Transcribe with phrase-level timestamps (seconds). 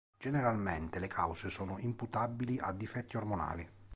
[0.17, 3.69] Generalmente le cause sono imputabili a difetti ormonali.